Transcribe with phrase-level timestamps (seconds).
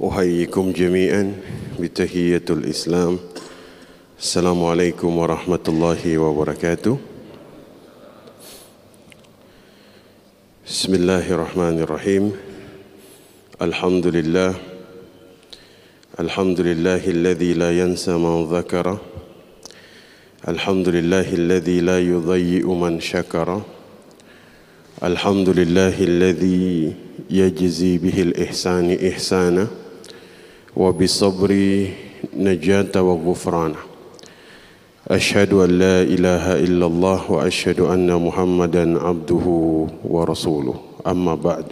[0.00, 1.32] أحييكم جميعا
[1.80, 3.18] بتحية الإسلام.
[4.20, 6.98] السلام عليكم ورحمة الله وبركاته.
[10.66, 12.32] بسم الله الرحمن الرحيم.
[13.62, 14.54] الحمد لله.
[16.20, 18.98] الحمد لله الذي لا ينسى من ذكر.
[20.48, 23.62] الحمد لله الذي لا يضيء من شكر.
[25.04, 26.92] الحمد لله الذي
[27.30, 29.79] يجزي به الإحسان إحسانا.
[30.75, 31.51] وبالصبر
[32.35, 33.81] نجاة وغفرانا
[35.07, 39.45] أشهد أن لا إله إلا الله وأشهد أن محمدا عبده
[40.03, 40.77] ورسوله
[41.07, 41.69] أما بعد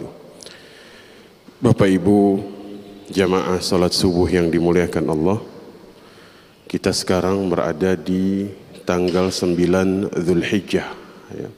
[1.64, 2.44] Bapak Ibu
[3.08, 5.40] jamaah salat subuh yang dimuliakan Allah
[6.68, 8.50] Kita sekarang berada di
[8.84, 10.90] tanggal 9 Zulhijjah
[11.32, 11.48] ya.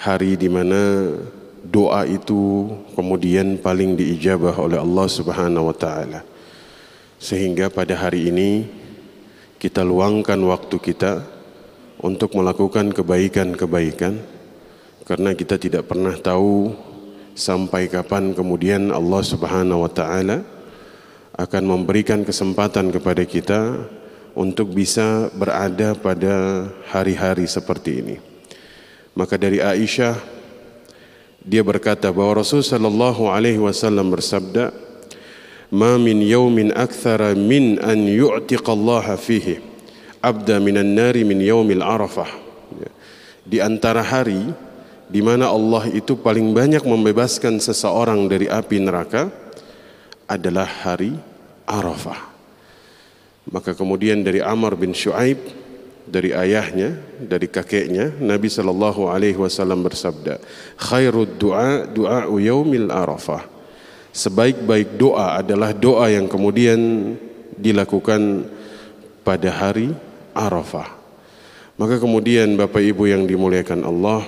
[0.00, 1.12] Hari di mana
[1.60, 6.24] doa itu kemudian paling diijabah oleh Allah Subhanahu wa taala.
[7.17, 8.67] Sehingga pada hari ini
[9.61, 11.23] kita luangkan waktu kita
[12.03, 14.19] untuk melakukan kebaikan-kebaikan
[15.07, 16.75] karena kita tidak pernah tahu
[17.37, 20.43] sampai kapan kemudian Allah Subhanahu wa taala
[21.35, 23.61] akan memberikan kesempatan kepada kita
[24.35, 28.15] untuk bisa berada pada hari-hari seperti ini.
[29.15, 30.19] Maka dari Aisyah
[31.45, 34.75] dia berkata bahwa Rasul sallallahu alaihi wasallam bersabda,
[35.75, 39.59] "Ma min yaumin akthara min an Allah fihi
[40.23, 42.31] abda minan nari min yaumil Arafah."
[43.43, 44.55] Di antara hari
[45.05, 49.29] di mana Allah itu paling banyak membebaskan seseorang dari api neraka
[50.25, 51.13] adalah hari
[51.67, 52.33] Arafah.
[53.45, 55.37] Maka kemudian dari Amr bin Shu'aib
[56.05, 60.37] dari ayahnya, dari kakeknya, Nabi sallallahu alaihi wasallam bersabda,
[60.77, 63.54] "Khairud du'a du'a yaumil Arafah."
[64.15, 66.79] Sebaik-baik doa adalah doa yang kemudian
[67.59, 68.47] dilakukan
[69.27, 69.91] pada hari
[70.31, 70.87] Arafah.
[71.75, 74.23] Maka kemudian Bapak Ibu yang dimuliakan Allah,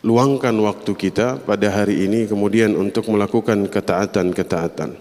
[0.00, 4.96] luangkan waktu kita pada hari ini kemudian untuk melakukan ketaatan-ketaatan.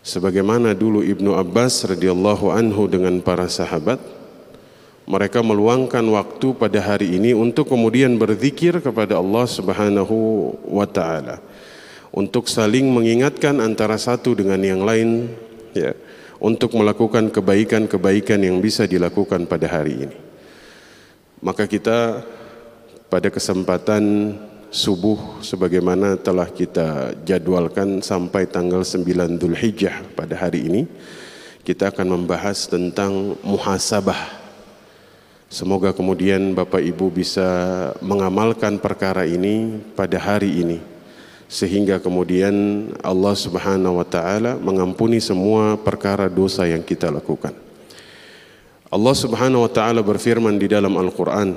[0.00, 4.00] Sebagaimana dulu Ibnu Abbas radhiyallahu anhu dengan para sahabat,
[5.08, 11.40] mereka meluangkan waktu pada hari ini untuk kemudian berzikir kepada Allah Subhanahu wa taala.
[12.12, 15.32] Untuk saling mengingatkan antara satu dengan yang lain
[15.72, 15.96] ya,
[16.36, 20.16] untuk melakukan kebaikan-kebaikan yang bisa dilakukan pada hari ini.
[21.40, 22.20] Maka kita
[23.08, 24.36] pada kesempatan
[24.68, 30.82] subuh sebagaimana telah kita jadwalkan sampai tanggal 9 Dhul Hijjah pada hari ini
[31.64, 34.37] kita akan membahas tentang muhasabah
[35.48, 37.48] Semoga kemudian Bapak Ibu bisa
[38.04, 40.78] mengamalkan perkara ini pada hari ini
[41.48, 42.52] sehingga kemudian
[43.00, 47.56] Allah Subhanahu wa taala mengampuni semua perkara dosa yang kita lakukan.
[48.92, 51.56] Allah Subhanahu wa taala berfirman di dalam Al-Qur'an,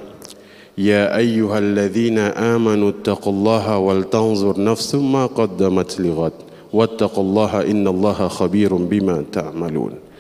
[0.80, 6.36] "Ya ayyuhalladzina amanu taqullaha wal tanzur nafsum ma qaddamat lighad
[6.72, 10.12] wattaqullaha innallaha khabirum bima ta'malun." Ta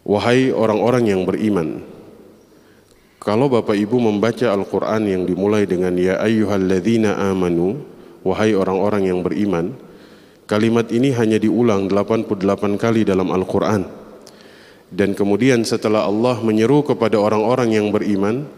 [0.00, 1.84] Wahai orang-orang yang beriman,
[3.20, 7.84] kalau Bapak Ibu membaca Al-Quran yang dimulai dengan Ya ayyuhalladzina amanu
[8.24, 9.76] Wahai orang-orang yang beriman
[10.48, 12.40] Kalimat ini hanya diulang 88
[12.80, 13.84] kali dalam Al-Quran
[14.88, 18.48] Dan kemudian setelah Allah menyeru kepada orang-orang yang beriman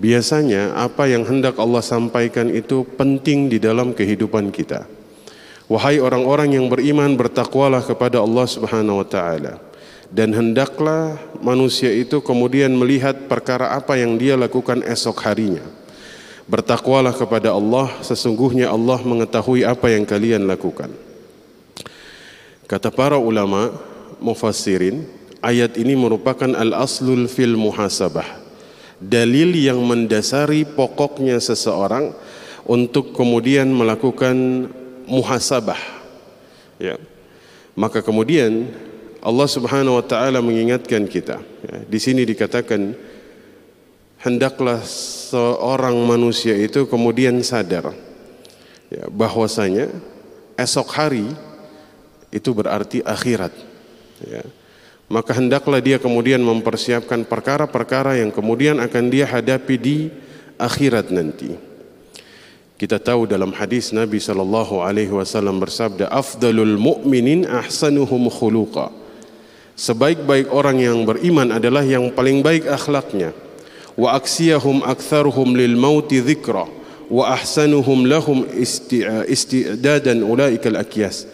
[0.00, 4.88] Biasanya apa yang hendak Allah sampaikan itu penting di dalam kehidupan kita.
[5.68, 9.69] Wahai orang-orang yang beriman bertakwalah kepada Allah Subhanahu wa taala
[10.10, 15.62] dan hendaklah manusia itu kemudian melihat perkara apa yang dia lakukan esok harinya.
[16.50, 20.90] Bertakwalah kepada Allah, sesungguhnya Allah mengetahui apa yang kalian lakukan.
[22.66, 23.70] Kata para ulama
[24.18, 25.06] mufassirin,
[25.38, 28.40] ayat ini merupakan al-aslul fil muhasabah
[29.00, 32.12] dalil yang mendasari pokoknya seseorang
[32.68, 34.68] untuk kemudian melakukan
[35.08, 35.80] muhasabah.
[36.76, 37.00] Ya.
[37.72, 38.68] Maka kemudian
[39.20, 41.40] Allah Subhanahu wa taala mengingatkan kita.
[41.40, 41.76] Ya.
[41.84, 42.96] Di sini dikatakan
[44.20, 47.92] hendaklah seorang manusia itu kemudian sadar
[48.88, 49.92] ya, bahwasanya
[50.56, 51.28] esok hari
[52.32, 53.52] itu berarti akhirat.
[54.24, 54.44] Ya
[55.10, 59.96] maka hendaklah dia kemudian mempersiapkan perkara-perkara yang kemudian akan dia hadapi di
[60.54, 61.58] akhirat nanti.
[62.78, 68.94] Kita tahu dalam hadis Nabi sallallahu alaihi wasallam bersabda, "Afdalul mu'minin ahsanuhum khuluqa."
[69.80, 73.32] Sebaik-baik orang yang beriman adalah yang paling baik akhlaknya.
[73.96, 76.68] Wa aksiyahum aktsaruhum lil mauti dzikra
[77.08, 78.44] wa ahsanuhum lahum
[79.24, 81.24] isti'dadan ulaikal akyas.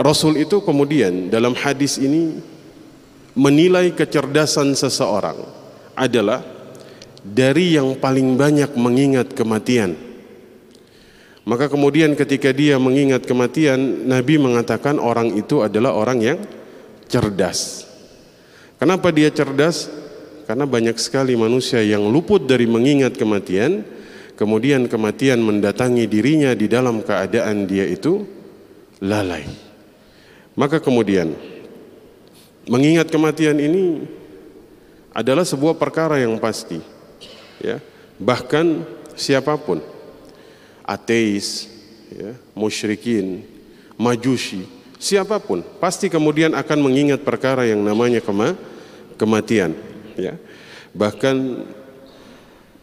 [0.00, 2.40] Rasul itu kemudian dalam hadis ini
[3.36, 5.44] menilai kecerdasan seseorang
[5.92, 6.40] adalah
[7.20, 9.92] dari yang paling banyak mengingat kematian.
[11.44, 16.40] Maka kemudian ketika dia mengingat kematian, Nabi mengatakan orang itu adalah orang yang
[17.12, 17.84] cerdas.
[18.80, 19.92] Kenapa dia cerdas?
[20.48, 23.84] Karena banyak sekali manusia yang luput dari mengingat kematian,
[24.34, 28.24] kemudian kematian mendatangi dirinya di dalam keadaan dia itu
[29.04, 29.46] lalai.
[30.56, 31.36] Maka kemudian
[32.66, 34.02] mengingat kematian ini
[35.12, 36.80] adalah sebuah perkara yang pasti.
[37.62, 37.78] Ya,
[38.18, 38.82] bahkan
[39.14, 39.78] siapa pun
[40.82, 41.70] ateis,
[42.10, 43.46] ya, musyrikin,
[43.94, 44.66] majusi,
[45.02, 48.54] siapa pun pasti kemudian akan mengingat perkara yang namanya kema
[49.18, 49.74] kematian
[50.14, 50.38] ya.
[50.94, 51.66] Bahkan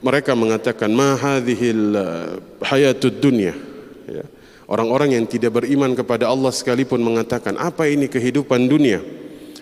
[0.03, 3.55] mereka mengatakan ma hadhil uh, hayatud dunya
[4.03, 4.27] ya.
[4.69, 8.99] Orang-orang yang tidak beriman kepada Allah sekalipun mengatakan apa ini kehidupan dunia?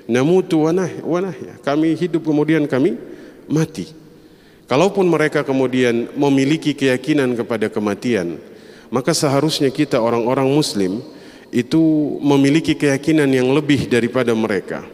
[0.10, 1.54] Namutu wanah wanah ya.
[1.62, 2.98] Kami hidup kemudian kami
[3.46, 3.94] mati.
[4.68, 8.36] Kalaupun mereka kemudian memiliki keyakinan kepada kematian
[8.88, 11.04] maka seharusnya kita orang-orang muslim
[11.58, 11.82] itu
[12.22, 14.86] memiliki keyakinan yang lebih daripada mereka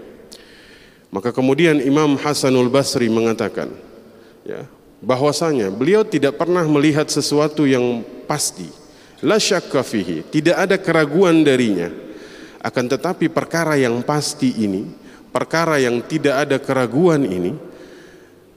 [1.13, 3.69] maka kemudian Imam Hasanul Basri mengatakan
[4.41, 4.65] ya,
[4.97, 8.65] bahwasanya beliau tidak pernah melihat sesuatu yang pasti.
[9.21, 11.87] La syakka fihi, tidak ada keraguan darinya.
[12.59, 14.89] Akan tetapi perkara yang pasti ini,
[15.29, 17.53] perkara yang tidak ada keraguan ini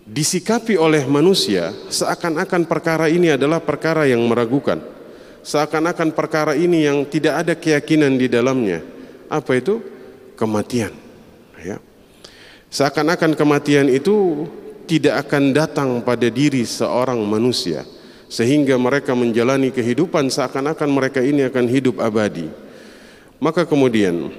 [0.08, 4.95] disikapi oleh manusia seakan-akan perkara ini adalah perkara yang meragukan.
[5.46, 8.82] Seakan-akan perkara ini yang tidak ada keyakinan di dalamnya.
[9.30, 9.78] Apa itu?
[10.34, 10.90] Kematian.
[11.62, 11.78] Ya.
[12.66, 14.50] Seakan-akan kematian itu
[14.90, 17.86] tidak akan datang pada diri seorang manusia
[18.26, 22.50] sehingga mereka menjalani kehidupan seakan-akan mereka ini akan hidup abadi.
[23.38, 24.34] Maka kemudian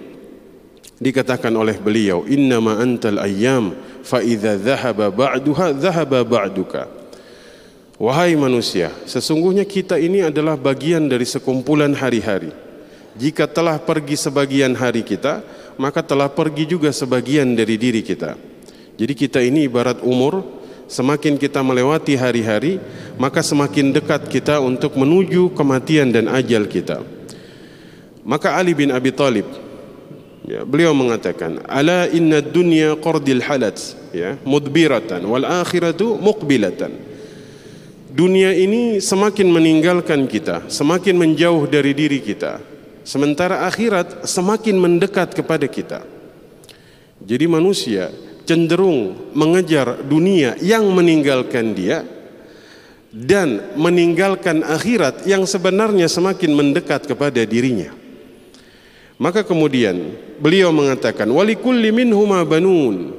[1.00, 7.07] dikatakan oleh beliau, "Innama antal ayyam fa idza dhahaba ba'duha dhahaba ba'duka."
[7.98, 12.54] Wahai manusia, sesungguhnya kita ini adalah bagian dari sekumpulan hari-hari.
[13.18, 15.42] Jika telah pergi sebagian hari kita,
[15.82, 18.38] maka telah pergi juga sebagian dari diri kita.
[19.02, 20.46] Jadi kita ini ibarat umur,
[20.86, 22.78] semakin kita melewati hari-hari,
[23.18, 27.02] maka semakin dekat kita untuk menuju kematian dan ajal kita.
[28.22, 29.50] Maka Ali bin Abi Talib
[30.46, 33.82] ya, beliau mengatakan, "Ala inna dunya qardil halat,
[34.14, 37.07] ya, mudbiratan wal akhiratu muqbilatan."
[38.18, 42.78] Dunia ini semakin meninggalkan kita, semakin menjauh dari diri kita
[43.08, 46.04] Sementara akhirat semakin mendekat kepada kita.
[47.24, 48.12] Jadi manusia
[48.44, 52.04] cenderung mengejar dunia yang meninggalkan dia
[53.08, 57.96] dan meninggalkan akhirat yang sebenarnya semakin mendekat kepada dirinya.
[59.16, 60.12] Maka kemudian
[60.44, 63.16] beliau mengatakan walikulli minhuma banun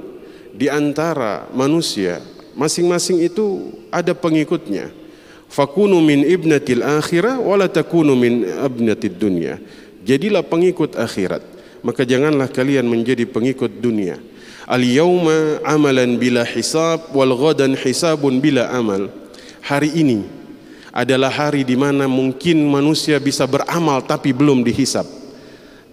[0.52, 2.20] di antara manusia
[2.54, 4.92] masing-masing itu ada pengikutnya.
[5.48, 9.56] Fakunu min ibnatil akhirah wala takunu min abnatid dunya.
[10.04, 11.40] Jadilah pengikut akhirat.
[11.80, 14.18] Maka janganlah kalian menjadi pengikut dunia.
[14.68, 19.08] Al yauma amalan bila hisab wal ghadan hisabun bila amal.
[19.64, 20.38] Hari ini
[20.92, 25.06] adalah hari di mana mungkin manusia bisa beramal tapi belum dihisap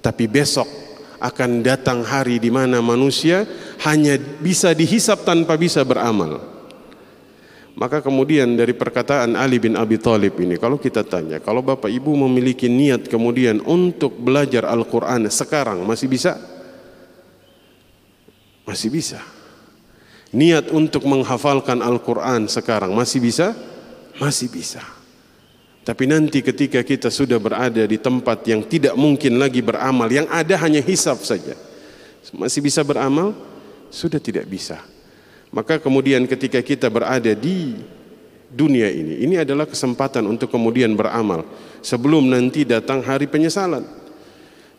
[0.06, 0.70] tapi besok
[1.26, 3.50] akan datang hari di mana manusia
[3.82, 6.56] hanya bisa dihisap tanpa bisa beramal
[7.76, 12.16] maka kemudian dari perkataan Ali bin Abi Thalib ini, kalau kita tanya, kalau bapak ibu
[12.16, 16.40] memiliki niat kemudian untuk belajar Al-Quran sekarang masih bisa?
[18.64, 19.20] Masih bisa.
[20.32, 23.52] Niat untuk menghafalkan Al-Quran sekarang masih bisa?
[24.24, 24.95] Masih bisa.
[25.86, 30.58] Tapi nanti ketika kita sudah berada di tempat yang tidak mungkin lagi beramal, yang ada
[30.66, 31.54] hanya hisap saja.
[32.34, 33.38] Masih bisa beramal?
[33.94, 34.82] Sudah tidak bisa.
[35.54, 37.78] Maka kemudian ketika kita berada di
[38.50, 41.46] dunia ini, ini adalah kesempatan untuk kemudian beramal
[41.86, 43.86] sebelum nanti datang hari penyesalan.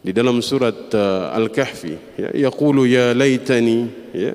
[0.03, 4.33] Di dalam surat uh, Al-Kahfi, ya, yaqulu ya laitani, ya.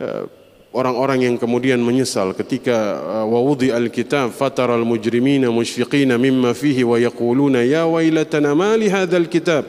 [0.00, 0.24] Uh,
[0.72, 7.60] orang-orang yang kemudian menyesal ketika uh, wawudi al-kitab fatara al-mujrimina mushfiqina mimma fihi wa yaquluna
[7.62, 9.68] ya wailatana ma li hadzal kitab?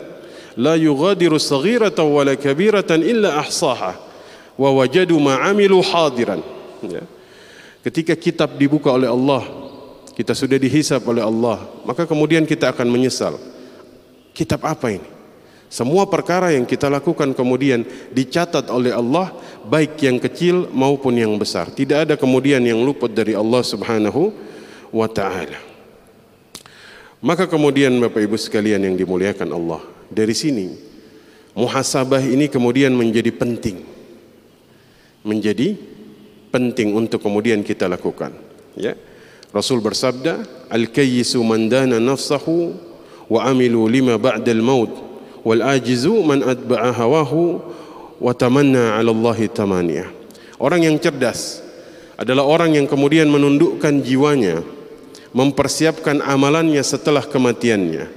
[0.56, 4.00] La yughadiru saghiratan wala kabiratan illa ahsaha
[4.56, 6.40] wa wajadu ma'amilu hadiran.
[6.84, 7.04] Ya.
[7.80, 9.40] ketika kitab dibuka oleh Allah
[10.20, 13.40] kita sudah dihisap oleh Allah maka kemudian kita akan menyesal.
[14.34, 15.13] Kitab apa ini
[15.74, 17.82] Semua perkara yang kita lakukan kemudian
[18.14, 19.34] dicatat oleh Allah
[19.66, 21.74] baik yang kecil maupun yang besar.
[21.74, 24.30] Tidak ada kemudian yang luput dari Allah Subhanahu
[24.94, 25.58] wa taala.
[27.26, 29.82] Maka kemudian Bapak Ibu sekalian yang dimuliakan Allah,
[30.14, 30.78] dari sini
[31.58, 33.82] muhasabah ini kemudian menjadi penting.
[35.26, 35.74] Menjadi
[36.54, 38.30] penting untuk kemudian kita lakukan,
[38.78, 38.94] ya.
[39.50, 42.78] Rasul bersabda, "Al-kayyisu man dana nafsahu
[43.26, 45.13] wa amilu lima ba'dal maut."
[45.44, 47.60] Wal ajizu man atba'a hawahu
[48.18, 49.12] wa tamanna 'ala.
[50.58, 51.60] Orang yang cerdas
[52.16, 54.64] adalah orang yang kemudian menundukkan jiwanya,
[55.36, 58.08] mempersiapkan amalannya setelah kematiannya.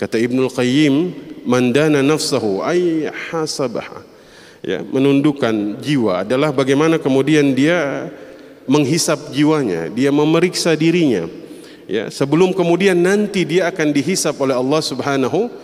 [0.00, 1.12] Kata Ibnul Qayyim,
[1.44, 4.02] mandana nafsahu ay hasabaha.
[4.62, 8.08] Ya, menundukkan jiwa adalah bagaimana kemudian dia
[8.64, 11.26] menghisap jiwanya, dia memeriksa dirinya.
[11.90, 15.60] Ya, sebelum kemudian nanti dia akan dihisap oleh Allah Subhanahu wa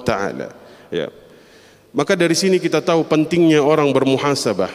[0.00, 0.54] taala.
[0.88, 1.10] Ya.
[1.92, 4.72] Maka dari sini kita tahu pentingnya orang bermuhasabah.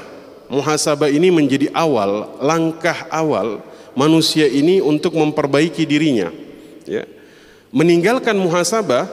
[0.47, 3.59] Muhasabah ini menjadi awal, langkah awal
[3.97, 6.29] manusia ini untuk memperbaiki dirinya.
[6.85, 7.09] Ya.
[7.73, 9.09] Meninggalkan muhasabah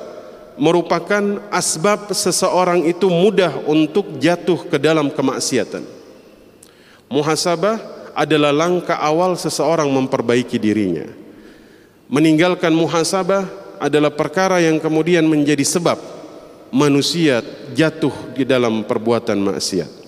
[0.54, 5.82] merupakan asbab seseorang itu mudah untuk jatuh ke dalam kemaksiatan.
[7.10, 7.80] Muhasabah
[8.14, 11.10] adalah langkah awal seseorang memperbaiki dirinya.
[12.06, 15.96] Meninggalkan muhasabah adalah perkara yang kemudian menjadi sebab
[16.74, 20.04] manusia jatuh di dalam perbuatan maksiat.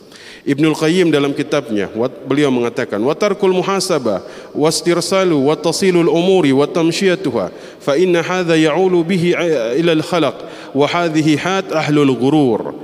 [0.47, 1.91] Ibnul Qayyim dalam kitabnya
[2.23, 4.23] beliau mengatakan watarkul muhasabah
[4.55, 7.51] wastirsalu wa tasilul umuri wa tamshiyatuha
[7.83, 9.35] fa inna hadha ya'ulu bihi
[9.83, 10.37] ila al khalaq
[10.71, 12.79] wa hadhihi hat ahlul ghurur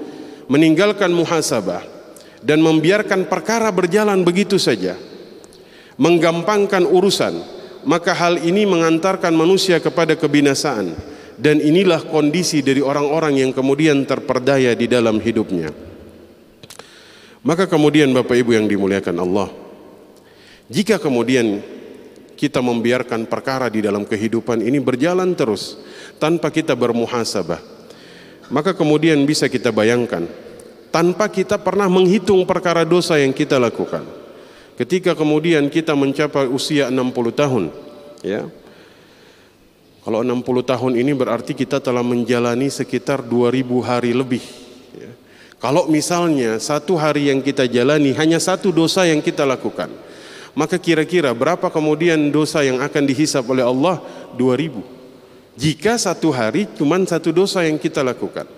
[0.50, 1.86] meninggalkan muhasabah
[2.42, 4.98] dan membiarkan perkara berjalan begitu saja
[5.94, 10.94] menggampangkan urusan maka hal ini mengantarkan manusia kepada kebinasaan
[11.38, 15.74] dan inilah kondisi dari orang-orang yang kemudian terperdaya di dalam hidupnya.
[17.42, 19.50] Maka kemudian Bapak Ibu yang dimuliakan Allah,
[20.70, 21.58] jika kemudian
[22.38, 25.82] kita membiarkan perkara di dalam kehidupan ini berjalan terus
[26.22, 27.58] tanpa kita bermuhasabah,
[28.54, 30.30] maka kemudian bisa kita bayangkan
[30.94, 34.21] tanpa kita pernah menghitung perkara dosa yang kita lakukan.
[34.82, 37.70] Ketika kemudian kita mencapai usia 60 tahun,
[38.26, 38.50] ya,
[40.02, 44.42] kalau 60 tahun ini berarti kita telah menjalani sekitar 2000 hari lebih.
[44.98, 45.14] Ya.
[45.62, 49.86] Kalau misalnya satu hari yang kita jalani hanya satu dosa yang kita lakukan,
[50.58, 54.02] maka kira-kira berapa kemudian dosa yang akan dihisap oleh Allah?
[54.34, 54.82] 2000.
[55.54, 58.50] Jika satu hari cuma satu dosa yang kita lakukan.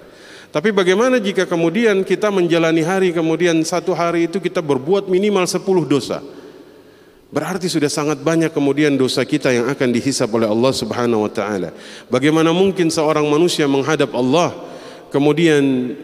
[0.55, 5.67] Tapi bagaimana jika kemudian kita menjalani hari kemudian satu hari itu kita berbuat minimal 10
[5.83, 6.23] dosa?
[7.35, 11.75] Berarti sudah sangat banyak kemudian dosa kita yang akan dihisap oleh Allah Subhanahu wa taala.
[12.07, 14.55] Bagaimana mungkin seorang manusia menghadap Allah
[15.11, 15.99] kemudian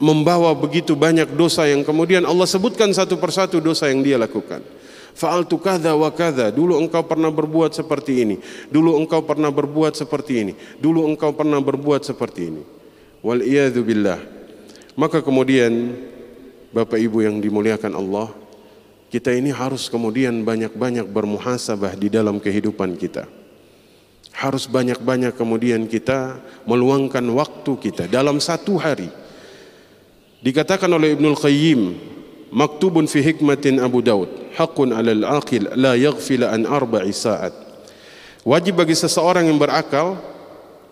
[0.00, 4.64] membawa begitu banyak dosa yang kemudian Allah sebutkan satu persatu dosa yang dia lakukan.
[5.12, 6.48] Fa'altu kadza wa kadza.
[6.48, 8.40] Dulu engkau pernah berbuat seperti ini.
[8.72, 10.52] Dulu engkau pernah berbuat seperti ini.
[10.80, 12.80] Dulu engkau pernah berbuat seperti ini.
[13.22, 13.46] Wal
[13.86, 14.18] billah.
[14.98, 15.94] Maka kemudian
[16.74, 18.34] Bapak Ibu yang dimuliakan Allah,
[19.12, 23.30] kita ini harus kemudian banyak-banyak bermuhasabah di dalam kehidupan kita.
[24.32, 29.12] Harus banyak-banyak kemudian kita meluangkan waktu kita dalam satu hari.
[30.42, 31.80] Dikatakan oleh Ibnul Qayyim,
[32.50, 37.52] maktubun fi hikmatin Abu Daud, haqqun 'alal aqil la yaghfila an arba'i sa'at.
[38.42, 40.18] Wajib bagi seseorang yang berakal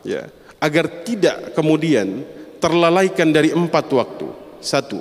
[0.07, 0.31] ya,
[0.61, 2.23] agar tidak kemudian
[2.61, 4.29] terlalaikan dari empat waktu.
[4.61, 5.01] Satu,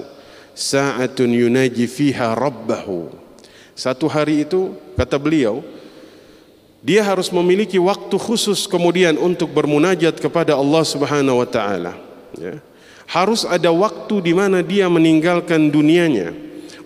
[0.55, 3.11] sa'atun yunaji fiha rabbahu.
[3.75, 5.63] Satu hari itu kata beliau
[6.79, 11.93] dia harus memiliki waktu khusus kemudian untuk bermunajat kepada Allah Subhanahu wa taala
[12.39, 12.63] ya.
[13.09, 16.31] Harus ada waktu di mana dia meninggalkan dunianya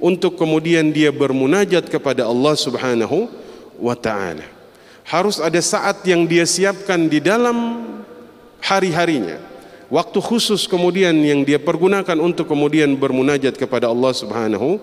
[0.02, 3.30] untuk kemudian dia bermunajat kepada Allah Subhanahu
[3.78, 4.46] wa taala.
[5.06, 7.86] Harus ada saat yang dia siapkan di dalam
[8.64, 9.44] hari-harinya
[9.92, 14.80] waktu khusus kemudian yang dia pergunakan untuk kemudian bermunajat kepada Allah Subhanahu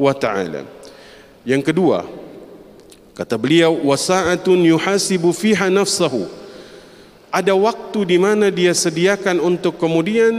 [0.00, 0.64] wa taala.
[1.44, 2.08] Yang kedua,
[3.12, 6.26] kata beliau wasaatun yuhasibu fiha nafsahu.
[7.28, 10.32] Ada waktu di mana dia sediakan untuk kemudian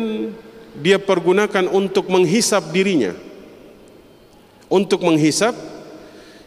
[0.81, 3.13] dia pergunakan untuk menghisap dirinya.
[4.69, 5.53] Untuk menghisap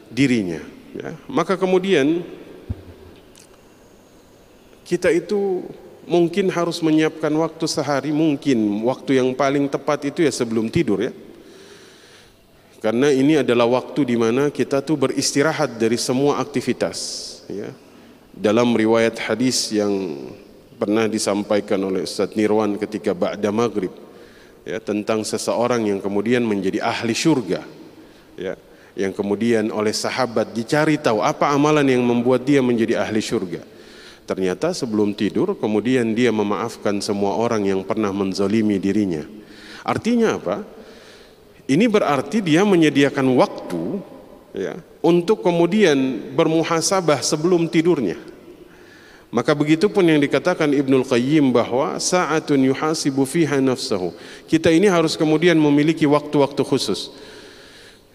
[0.06, 0.62] dirinya,
[0.94, 1.11] ya.
[1.26, 2.22] Maka kemudian
[4.87, 5.66] kita itu
[6.06, 11.12] mungkin harus menyiapkan waktu sehari mungkin waktu yang paling tepat itu ya sebelum tidur ya.
[12.82, 16.99] Karena ini adalah waktu di mana kita tuh beristirahat dari semua aktivitas
[17.47, 17.71] ya.
[18.32, 19.92] Dalam riwayat hadis yang
[20.82, 23.94] pernah disampaikan oleh Ustaz Nirwan ketika ba'da maghrib
[24.66, 27.62] ya tentang seseorang yang kemudian menjadi ahli surga
[28.35, 28.59] ya
[28.99, 33.62] yang kemudian oleh sahabat dicari tahu apa amalan yang membuat dia menjadi ahli surga
[34.24, 39.26] ternyata sebelum tidur kemudian dia memaafkan semua orang yang pernah menzalimi dirinya
[39.82, 40.62] artinya apa
[41.66, 43.82] ini berarti dia menyediakan waktu
[44.54, 45.96] ya untuk kemudian
[46.34, 48.32] bermuhasabah sebelum tidurnya
[49.32, 54.12] maka begitu pun yang dikatakan Ibnul Qayyim bahwa saatun yuhasibu fiha nafsahu.
[54.44, 57.08] Kita ini harus kemudian memiliki waktu-waktu khusus.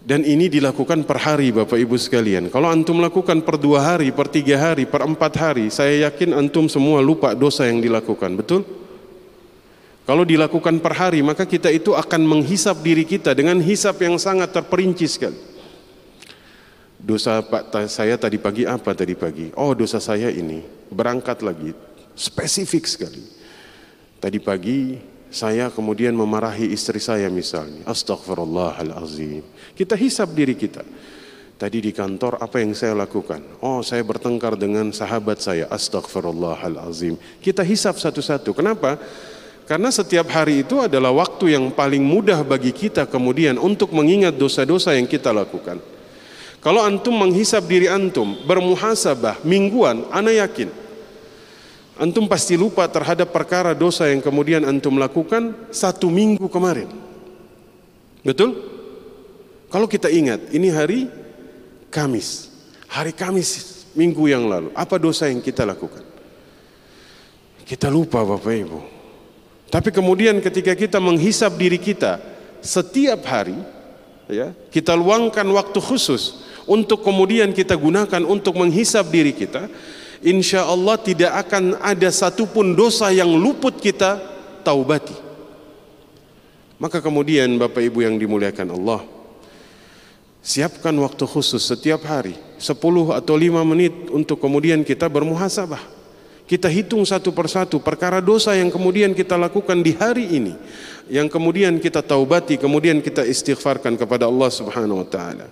[0.08, 2.48] Dan ini dilakukan per hari Bapak Ibu sekalian.
[2.48, 6.72] Kalau antum lakukan per dua hari, per tiga hari, per empat hari, saya yakin antum
[6.72, 8.40] semua lupa dosa yang dilakukan.
[8.40, 8.64] Betul?
[10.08, 14.56] Kalau dilakukan per hari, maka kita itu akan menghisap diri kita dengan hisap yang sangat
[14.56, 15.36] terperinci sekali.
[16.96, 19.52] Dosa Pak saya tadi pagi apa tadi pagi?
[19.60, 21.76] Oh dosa saya ini berangkat lagi
[22.16, 23.28] spesifik sekali.
[24.24, 24.96] Tadi pagi
[25.28, 27.84] saya kemudian memarahi istri saya misalnya.
[27.84, 29.44] Astagfirullahalazim.
[29.76, 30.84] Kita hisap diri kita.
[31.58, 33.42] Tadi di kantor apa yang saya lakukan?
[33.60, 35.66] Oh saya bertengkar dengan sahabat saya.
[35.68, 37.20] Astagfirullahalazim.
[37.44, 38.56] Kita hisap satu-satu.
[38.56, 38.96] Kenapa?
[39.68, 44.96] Karena setiap hari itu adalah waktu yang paling mudah bagi kita kemudian untuk mengingat dosa-dosa
[44.96, 45.84] yang kita lakukan.
[46.64, 50.87] Kalau antum menghisap diri antum, bermuhasabah mingguan, ana yakin
[51.98, 56.90] antum pasti lupa terhadap perkara dosa yang kemudian antum lakukan satu minggu kemarin.
[58.22, 58.58] Betul?
[59.68, 61.12] Kalau kita ingat, ini hari
[61.92, 62.50] Kamis,
[62.88, 66.06] hari Kamis minggu yang lalu, apa dosa yang kita lakukan?
[67.68, 68.80] Kita lupa Bapak Ibu.
[69.68, 72.24] Tapi kemudian ketika kita menghisap diri kita
[72.64, 73.60] setiap hari,
[74.32, 79.68] ya, kita luangkan waktu khusus untuk kemudian kita gunakan untuk menghisap diri kita,
[80.22, 84.18] insya Allah tidak akan ada satupun dosa yang luput kita
[84.66, 85.16] taubati.
[86.78, 89.02] Maka kemudian Bapak Ibu yang dimuliakan Allah,
[90.46, 95.98] siapkan waktu khusus setiap hari, 10 atau 5 menit untuk kemudian kita bermuhasabah.
[96.48, 100.56] Kita hitung satu persatu perkara dosa yang kemudian kita lakukan di hari ini,
[101.12, 105.52] yang kemudian kita taubati, kemudian kita istighfarkan kepada Allah Subhanahu wa taala.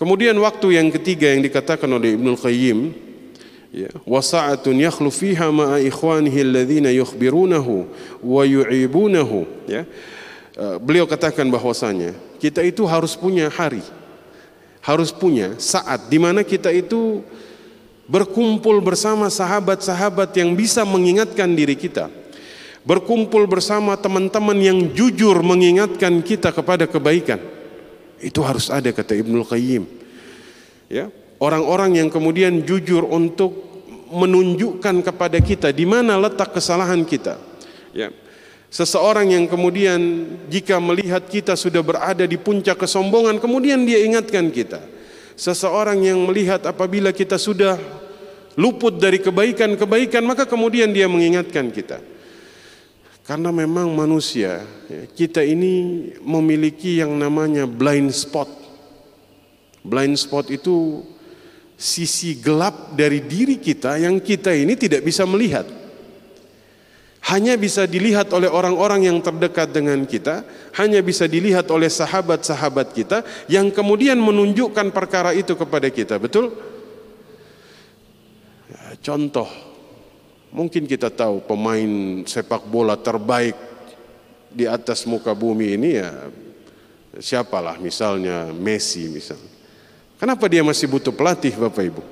[0.00, 2.78] Kemudian waktu yang ketiga yang dikatakan oleh Ibnu Qayyim
[3.76, 3.92] ya.
[4.08, 7.84] Wasa'atun yakhlu fiha ma'a ikhwanihi alladhina yukhbirunahu
[9.68, 9.84] ya.
[10.56, 13.84] Uh, beliau katakan bahwasanya kita itu harus punya hari.
[14.80, 17.20] Harus punya saat di mana kita itu
[18.06, 22.08] berkumpul bersama sahabat-sahabat yang bisa mengingatkan diri kita.
[22.86, 27.42] Berkumpul bersama teman-teman yang jujur mengingatkan kita kepada kebaikan.
[28.22, 29.84] Itu harus ada kata Ibnul Qayyim.
[30.86, 31.10] Ya,
[31.42, 33.65] orang-orang yang kemudian jujur untuk
[34.10, 37.38] menunjukkan kepada kita di mana letak kesalahan kita.
[37.90, 38.10] Ya.
[38.66, 39.98] Seseorang yang kemudian
[40.50, 44.82] jika melihat kita sudah berada di puncak kesombongan kemudian dia ingatkan kita.
[45.36, 47.78] Seseorang yang melihat apabila kita sudah
[48.56, 52.02] luput dari kebaikan-kebaikan maka kemudian dia mengingatkan kita.
[53.26, 58.46] Karena memang manusia, ya, kita ini memiliki yang namanya blind spot.
[59.82, 61.02] Blind spot itu
[61.76, 65.68] sisi gelap dari diri kita yang kita ini tidak bisa melihat.
[67.26, 70.46] Hanya bisa dilihat oleh orang-orang yang terdekat dengan kita,
[70.78, 76.22] hanya bisa dilihat oleh sahabat-sahabat kita yang kemudian menunjukkan perkara itu kepada kita.
[76.22, 76.54] Betul?
[78.70, 79.50] Ya, contoh
[80.56, 83.52] Mungkin kita tahu pemain sepak bola terbaik
[84.48, 86.32] di atas muka bumi ini ya
[87.20, 89.55] siapalah misalnya Messi misalnya.
[90.16, 92.02] Kenapa dia masih butuh pelatih Bapak Ibu?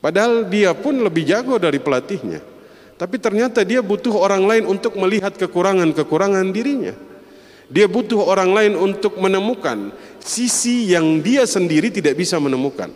[0.00, 2.40] Padahal dia pun lebih jago dari pelatihnya.
[2.96, 6.96] Tapi ternyata dia butuh orang lain untuk melihat kekurangan-kekurangan dirinya.
[7.68, 12.90] Dia butuh orang lain untuk menemukan sisi yang dia sendiri tidak bisa menemukan.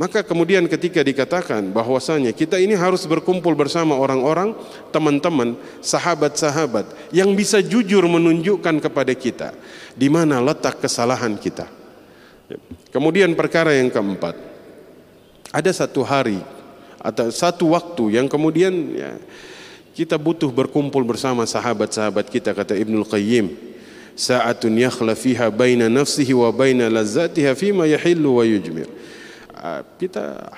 [0.00, 4.56] Maka kemudian ketika dikatakan bahwasanya kita ini harus berkumpul bersama orang-orang,
[4.88, 9.52] teman-teman, sahabat-sahabat yang bisa jujur menunjukkan kepada kita
[9.92, 11.79] di mana letak kesalahan kita.
[12.90, 14.34] Kemudian perkara yang keempat,
[15.50, 16.42] ada satu hari
[16.98, 19.10] atau satu waktu yang kemudian ya,
[19.94, 23.70] kita butuh berkumpul bersama sahabat-sahabat kita kata Ibnul Qayyim.
[24.18, 28.90] Sa'atun yakhla fiha baina nafsihi wa baina lazzatiha fima yahillu wa yujmir.
[29.54, 30.50] Ah, kita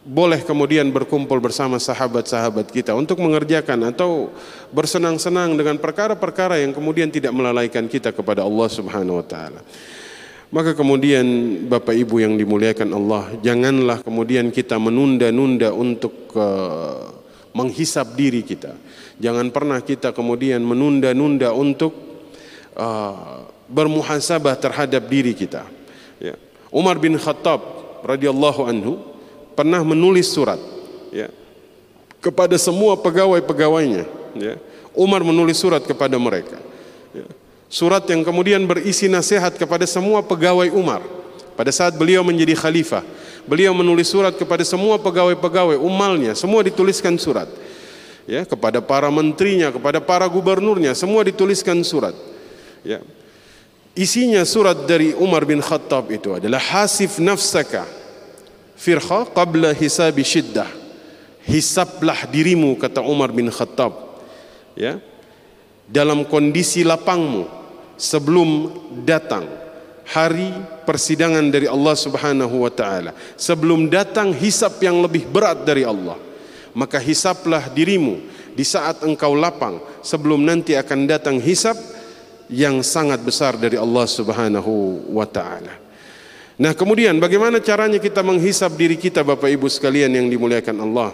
[0.00, 4.32] boleh kemudian berkumpul bersama sahabat-sahabat kita untuk mengerjakan atau
[4.72, 9.60] bersenang-senang dengan perkara-perkara yang kemudian tidak melalaikan kita kepada Allah Subhanahu wa taala.
[10.50, 11.26] Maka kemudian
[11.70, 17.06] Bapak Ibu yang dimuliakan Allah, janganlah kemudian kita menunda-nunda untuk uh,
[17.54, 18.74] menghisap diri kita.
[19.22, 21.94] Jangan pernah kita kemudian menunda-nunda untuk
[22.74, 25.70] uh, bermuhasabah terhadap diri kita.
[26.18, 26.34] Ya.
[26.74, 27.62] Umar bin Khattab
[28.02, 28.98] radhiyallahu anhu
[29.54, 30.58] pernah menulis surat
[31.14, 31.30] ya,
[32.18, 34.04] kepada semua pegawai-pegawainya.
[34.34, 34.54] Ya.
[34.98, 36.58] Umar menulis surat kepada mereka.
[37.70, 41.06] Surat yang kemudian berisi nasihat kepada semua pegawai Umar.
[41.54, 43.06] Pada saat beliau menjadi khalifah,
[43.46, 47.46] beliau menulis surat kepada semua pegawai-pegawai umalnya, semua dituliskan surat.
[48.26, 52.16] Ya, kepada para menterinya, kepada para gubernurnya, semua dituliskan surat.
[52.82, 53.06] Ya.
[53.94, 57.86] Isinya surat dari Umar bin Khattab itu adalah hasif nafsaka
[58.74, 60.66] firqa qabla hisabi syiddah.
[61.46, 63.94] Hisablah dirimu kata Umar bin Khattab.
[64.74, 64.98] Ya.
[65.86, 67.59] Dalam kondisi lapangmu
[68.00, 68.72] sebelum
[69.04, 69.44] datang
[70.08, 70.48] hari
[70.88, 73.12] persidangan dari Allah Subhanahu wa taala.
[73.36, 76.16] Sebelum datang hisab yang lebih berat dari Allah.
[76.72, 78.24] Maka hisaplah dirimu
[78.56, 81.76] di saat engkau lapang sebelum nanti akan datang hisab
[82.50, 85.76] yang sangat besar dari Allah Subhanahu wa taala.
[86.60, 91.10] Nah, kemudian bagaimana caranya kita menghisap diri kita Bapak Ibu sekalian yang dimuliakan Allah?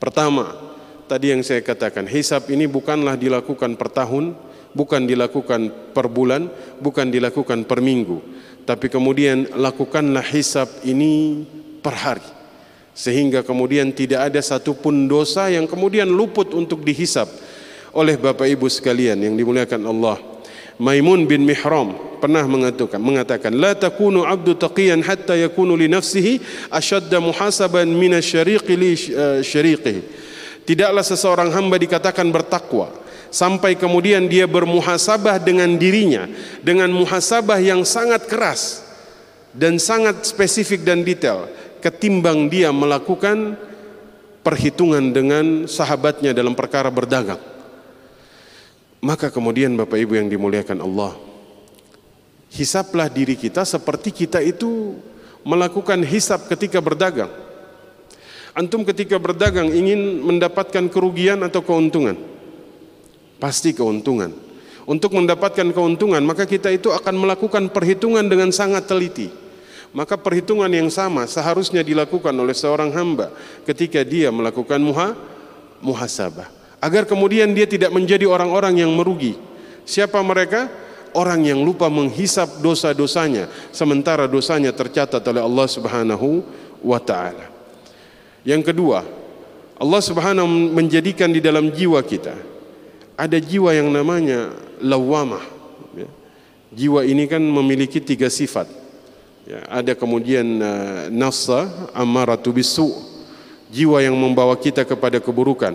[0.00, 0.56] Pertama,
[1.04, 4.32] tadi yang saya katakan, hisap ini bukanlah dilakukan per tahun,
[4.74, 6.46] bukan dilakukan per bulan,
[6.78, 8.22] bukan dilakukan per minggu,
[8.66, 11.44] tapi kemudian lakukanlah hisap ini
[11.82, 12.28] per hari.
[12.90, 17.30] Sehingga kemudian tidak ada satupun dosa yang kemudian luput untuk dihisap
[17.94, 20.18] oleh Bapak Ibu sekalian yang dimuliakan Allah.
[20.80, 26.40] Maimun bin Mihram pernah mengatakan mengatakan la takunu abdu taqiyan hatta yakunu li nafsihi
[26.72, 30.02] ashadda muhasaban min asyariqi li eh, syariqihi.
[30.64, 32.92] Tidaklah seseorang hamba dikatakan bertakwa
[33.30, 36.26] sampai kemudian dia bermuhasabah dengan dirinya
[36.60, 38.82] dengan muhasabah yang sangat keras
[39.54, 41.46] dan sangat spesifik dan detail
[41.80, 43.56] ketimbang dia melakukan
[44.44, 47.40] perhitungan dengan sahabatnya dalam perkara berdagang.
[49.00, 51.16] Maka kemudian Bapak Ibu yang dimuliakan Allah,
[52.52, 55.00] hisaplah diri kita seperti kita itu
[55.40, 57.32] melakukan hisap ketika berdagang.
[58.52, 62.18] Antum ketika berdagang ingin mendapatkan kerugian atau keuntungan?
[63.40, 64.30] Pasti keuntungan.
[64.84, 69.32] Untuk mendapatkan keuntungan, maka kita itu akan melakukan perhitungan dengan sangat teliti.
[69.90, 73.34] Maka perhitungan yang sama seharusnya dilakukan oleh seorang hamba
[73.66, 75.18] ketika dia melakukan muha,
[75.82, 76.46] muhasabah
[76.78, 79.34] agar kemudian dia tidak menjadi orang-orang yang merugi.
[79.82, 80.70] Siapa mereka?
[81.10, 86.46] Orang yang lupa menghisap dosa-dosanya sementara dosanya tercatat oleh Allah Subhanahu
[86.86, 87.50] wa taala.
[88.46, 89.02] Yang kedua,
[89.74, 92.49] Allah Subhanahu menjadikan di dalam jiwa kita
[93.20, 95.44] ada jiwa yang namanya lawamah.
[95.92, 96.08] Ya.
[96.72, 98.64] Jiwa ini kan memiliki tiga sifat.
[99.44, 102.92] Ya, ada kemudian uh, nafsa amaratu bisu,
[103.68, 105.74] jiwa yang membawa kita kepada keburukan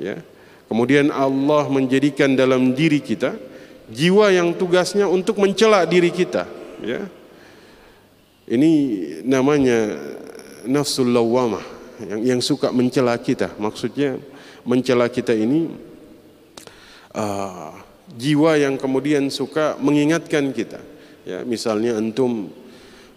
[0.00, 0.20] ya.
[0.66, 3.38] Kemudian Allah menjadikan dalam diri kita
[3.86, 6.50] jiwa yang tugasnya untuk mencela diri kita,
[6.82, 7.06] ya.
[8.46, 8.70] Ini
[9.26, 9.94] namanya
[10.66, 11.62] nafsul lawamah
[12.02, 13.54] yang yang suka mencela kita.
[13.58, 14.18] Maksudnya
[14.66, 15.70] mencela kita ini
[17.16, 17.72] uh,
[18.14, 20.78] jiwa yang kemudian suka mengingatkan kita.
[21.26, 22.52] Ya, misalnya antum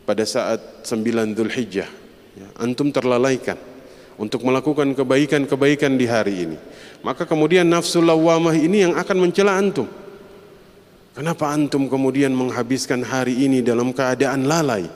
[0.07, 1.89] pada saat 9 Dzulhijjah,
[2.33, 3.59] ya, antum terlalaikan
[4.17, 6.57] untuk melakukan kebaikan-kebaikan di hari ini.
[7.05, 9.85] Maka kemudian nafsu lawamah ini yang akan mencela antum.
[11.13, 14.87] Kenapa antum kemudian menghabiskan hari ini dalam keadaan lalai?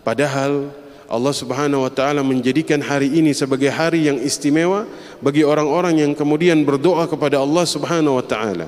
[0.00, 0.70] Padahal
[1.04, 4.88] Allah Subhanahu wa taala menjadikan hari ini sebagai hari yang istimewa
[5.20, 8.66] bagi orang-orang yang kemudian berdoa kepada Allah Subhanahu wa taala.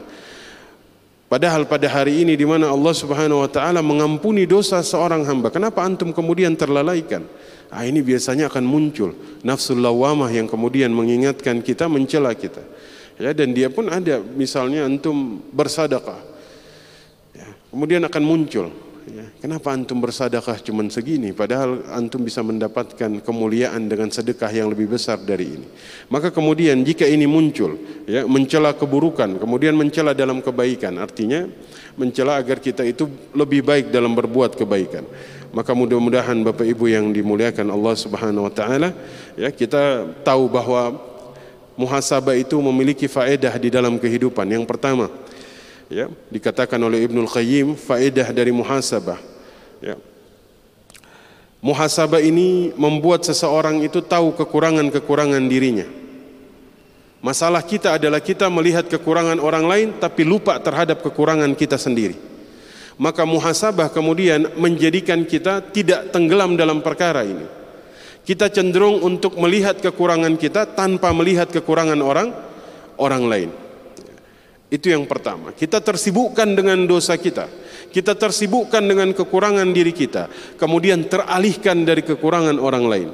[1.27, 5.83] Padahal pada hari ini di mana Allah Subhanahu wa taala mengampuni dosa seorang hamba, kenapa
[5.83, 7.27] antum kemudian terlalaikan?
[7.67, 9.11] Ah, ini biasanya akan muncul
[9.43, 12.63] nafsul lawamah yang kemudian mengingatkan kita, mencela kita.
[13.19, 16.21] Ya, dan dia pun ada misalnya antum bersadaqah.
[17.35, 18.71] Ya, kemudian akan muncul
[19.39, 25.23] kenapa antum bersadaqah cuma segini padahal antum bisa mendapatkan kemuliaan dengan sedekah yang lebih besar
[25.23, 25.67] dari ini.
[26.11, 31.47] Maka kemudian jika ini muncul ya mencela keburukan, kemudian mencela dalam kebaikan, artinya
[31.95, 35.07] mencela agar kita itu lebih baik dalam berbuat kebaikan.
[35.55, 38.93] Maka mudah-mudahan Bapak Ibu yang dimuliakan Allah Subhanahu wa taala
[39.39, 40.99] ya kita tahu bahwa
[41.79, 44.49] muhasabah itu memiliki faedah di dalam kehidupan.
[44.49, 45.13] Yang pertama,
[45.91, 49.19] ya dikatakan oleh Ibnul Qayyim faedah dari muhasabah.
[49.83, 49.97] Ya.
[51.63, 55.89] Muhasabah ini membuat seseorang itu tahu kekurangan-kekurangan dirinya.
[57.25, 62.15] Masalah kita adalah kita melihat kekurangan orang lain tapi lupa terhadap kekurangan kita sendiri.
[62.97, 67.45] Maka muhasabah kemudian menjadikan kita tidak tenggelam dalam perkara ini.
[68.23, 72.31] Kita cenderung untuk melihat kekurangan kita tanpa melihat kekurangan orang
[72.99, 73.51] orang lain.
[74.77, 75.57] Itu yang pertama.
[75.57, 77.49] Kita tersibukkan dengan dosa kita.
[77.89, 80.29] Kita tersibukkan dengan kekurangan diri kita.
[80.61, 83.09] Kemudian teralihkan dari kekurangan orang lain.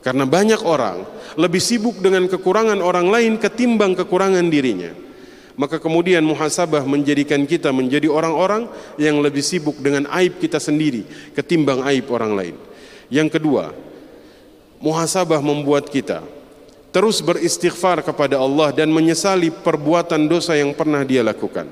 [0.00, 1.04] Karena banyak orang
[1.36, 4.96] lebih sibuk dengan kekurangan orang lain ketimbang kekurangan dirinya.
[5.56, 11.04] Maka kemudian muhasabah menjadikan kita menjadi orang-orang yang lebih sibuk dengan aib kita sendiri
[11.36, 12.56] ketimbang aib orang lain.
[13.12, 13.72] Yang kedua,
[14.80, 16.24] muhasabah membuat kita
[16.96, 21.68] terus beristighfar kepada Allah dan menyesali perbuatan dosa yang pernah dia lakukan.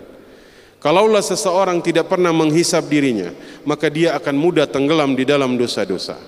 [0.85, 3.33] Kalaulah seseorang tidak pernah menghisap dirinya,
[3.65, 6.21] maka dia akan mudah tenggelam di dalam dosa-dosa.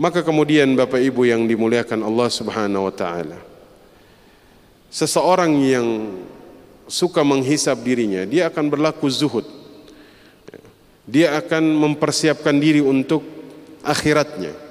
[0.00, 3.36] Maka kemudian Bapak Ibu yang dimuliakan Allah Subhanahu wa taala.
[4.88, 5.88] Seseorang yang
[6.88, 9.44] suka menghisap dirinya, dia akan berlaku zuhud.
[11.04, 13.20] Dia akan mempersiapkan diri untuk
[13.84, 14.69] akhiratnya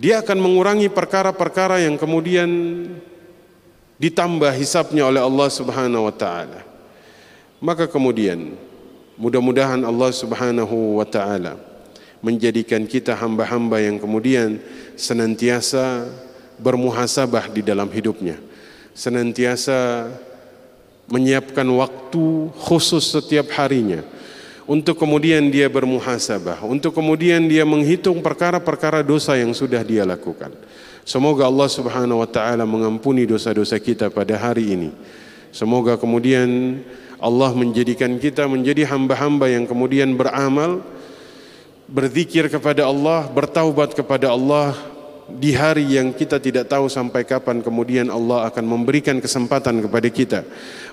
[0.00, 2.48] dia akan mengurangi perkara-perkara yang kemudian
[4.00, 6.64] ditambah hisapnya oleh Allah Subhanahu wa taala.
[7.60, 8.56] Maka kemudian
[9.20, 11.60] mudah-mudahan Allah Subhanahu wa taala
[12.24, 14.56] menjadikan kita hamba-hamba yang kemudian
[14.96, 16.08] senantiasa
[16.56, 18.40] bermuhasabah di dalam hidupnya.
[18.96, 20.08] Senantiasa
[21.12, 24.00] menyiapkan waktu khusus setiap harinya
[24.70, 30.54] untuk kemudian dia bermuhasabah, untuk kemudian dia menghitung perkara-perkara dosa yang sudah dia lakukan.
[31.02, 34.90] Semoga Allah Subhanahu wa taala mengampuni dosa-dosa kita pada hari ini.
[35.50, 36.78] Semoga kemudian
[37.18, 40.86] Allah menjadikan kita menjadi hamba-hamba yang kemudian beramal,
[41.90, 44.78] berzikir kepada Allah, bertaubat kepada Allah
[45.26, 50.40] di hari yang kita tidak tahu sampai kapan kemudian Allah akan memberikan kesempatan kepada kita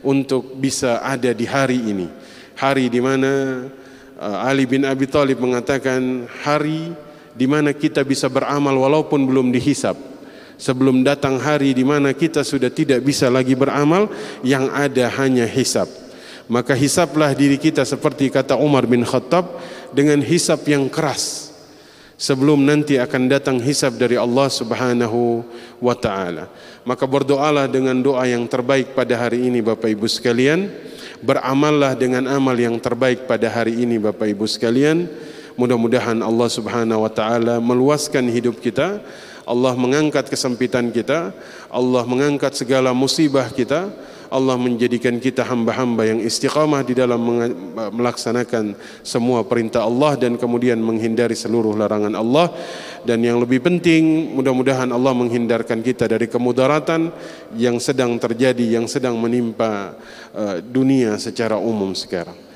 [0.01, 2.09] untuk bisa ada di hari ini
[2.57, 3.63] hari di mana
[4.17, 6.91] uh, Ali bin Abi Thalib mengatakan hari
[7.37, 9.95] di mana kita bisa beramal walaupun belum dihisap.
[10.57, 14.09] Sebelum datang hari di mana kita sudah tidak bisa lagi beramal,
[14.41, 15.85] yang ada hanya hisap.
[16.49, 19.45] Maka hisaplah diri kita seperti kata Umar bin Khattab
[19.93, 21.53] dengan hisap yang keras.
[22.17, 25.45] Sebelum nanti akan datang hisap dari Allah Subhanahu
[25.77, 26.49] wa taala.
[26.81, 30.65] Maka berdoalah dengan doa yang terbaik pada hari ini Bapak Ibu sekalian
[31.21, 35.09] beramallah dengan amal yang terbaik pada hari ini Bapak Ibu sekalian.
[35.57, 39.01] Mudah-mudahan Allah Subhanahu wa taala meluaskan hidup kita,
[39.41, 41.33] Allah mengangkat kesempitan kita,
[41.73, 43.89] Allah mengangkat segala musibah kita,
[44.31, 47.19] Allah menjadikan kita hamba-hamba yang istiqamah di dalam
[47.93, 52.51] melaksanakan semua perintah Allah dan kemudian menghindari seluruh larangan Allah.
[53.03, 57.11] Dan yang lebih penting mudah-mudahan Allah menghindarkan kita dari kemudaratan
[57.55, 59.95] yang sedang terjadi yang sedang menimpa
[60.35, 62.46] uh, dunia secara umum sekarang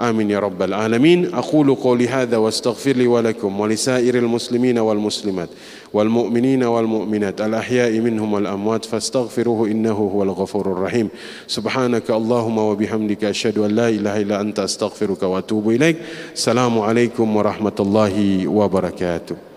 [0.00, 1.34] آمين يا رب العالمين.
[1.34, 5.48] أقول قولي هذا واستغفر لي ولكم ولسائر المسلمين والمسلمات
[5.92, 11.08] والمؤمنين والمؤمنات الأحياء منهم والأموات فاستغفروه إنه هو الغفور الرحيم.
[11.46, 15.96] سبحانك اللهم وبحمدك أشهد أن لا إله إلا أنت أستغفرك وأتوب إليك.
[16.34, 19.49] السلام عليكم ورحمة الله وبركاته.